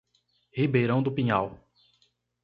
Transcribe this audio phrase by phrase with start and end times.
[0.55, 1.59] Ribeirão do Pinhal